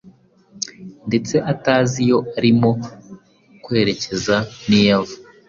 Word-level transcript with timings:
ndetse 1.07 1.35
atazi 1.53 1.95
iyo 2.05 2.19
arimo 2.37 2.71
kwerekeza 3.63 4.35
n’iyo 4.67 4.93
ava 4.99 5.15